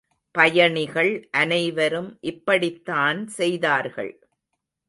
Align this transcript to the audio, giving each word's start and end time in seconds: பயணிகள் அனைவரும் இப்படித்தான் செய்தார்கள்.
பயணிகள் 0.35 1.11
அனைவரும் 1.31 2.17
இப்படித்தான் 2.21 3.27
செய்தார்கள். 3.37 4.13